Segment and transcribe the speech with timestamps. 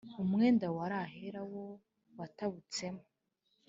[0.23, 1.65] umwenda wari ahera wo
[2.17, 3.03] watabutsemo